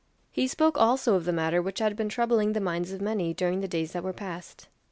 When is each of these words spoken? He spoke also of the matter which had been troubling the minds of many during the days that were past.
He 0.31 0.47
spoke 0.47 0.79
also 0.79 1.13
of 1.13 1.25
the 1.25 1.31
matter 1.31 1.61
which 1.61 1.77
had 1.77 1.95
been 1.95 2.09
troubling 2.09 2.53
the 2.53 2.59
minds 2.59 2.91
of 2.91 3.01
many 3.01 3.35
during 3.35 3.59
the 3.61 3.67
days 3.67 3.91
that 3.91 4.01
were 4.03 4.13
past. 4.13 4.67